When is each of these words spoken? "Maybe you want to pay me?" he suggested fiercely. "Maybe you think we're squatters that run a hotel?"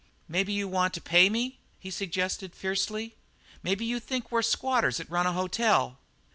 "Maybe 0.27 0.51
you 0.51 0.67
want 0.67 0.95
to 0.95 0.99
pay 0.99 1.29
me?" 1.29 1.59
he 1.79 1.91
suggested 1.91 2.55
fiercely. 2.55 3.13
"Maybe 3.61 3.85
you 3.85 3.99
think 3.99 4.31
we're 4.31 4.41
squatters 4.41 4.97
that 4.97 5.11
run 5.11 5.27
a 5.27 5.33
hotel?" 5.33 5.99